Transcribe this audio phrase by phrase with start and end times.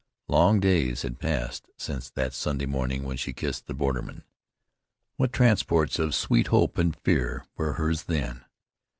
[0.27, 4.23] Long days had passed since that Sunday morning when she kissed the borderman.
[5.17, 8.43] What transports of sweet hope and fear were hers then!